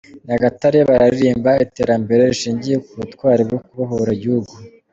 [0.27, 4.53] Nyagatare: Bararirimba iterambere rishingiye ku butwari bwo kubohora igihugu.